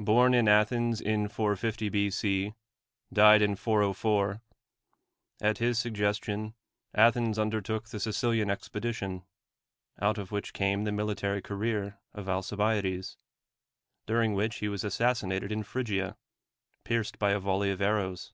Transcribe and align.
Born 0.00 0.34
in 0.34 0.48
Athens 0.48 1.00
in 1.00 1.28
450 1.28 1.88
B.C., 1.88 2.54
died 3.12 3.40
in 3.40 3.54
404; 3.54 4.40
at 5.40 5.58
his 5.58 5.78
suggestion 5.78 6.54
Athens 6.92 7.38
undertook 7.38 7.86
the 7.88 8.00
Sicilian 8.00 8.50
expedition, 8.50 9.22
out 10.02 10.18
of 10.18 10.32
which 10.32 10.54
came 10.54 10.82
the 10.82 10.90
military 10.90 11.40
career 11.40 12.00
of 12.12 12.28
Alcibiades, 12.28 13.16
during 14.06 14.34
which 14.34 14.56
he 14.56 14.66
was 14.68 14.82
assassinated 14.82 15.52
in 15.52 15.62
Phrygia, 15.62 16.16
pierced 16.82 17.20
by 17.20 17.30
a 17.30 17.38
volley 17.38 17.70
of 17.70 17.80
arrows. 17.80 18.32